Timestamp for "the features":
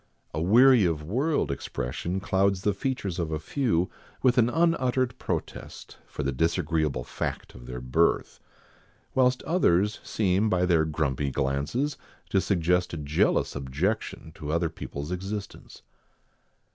2.63-3.19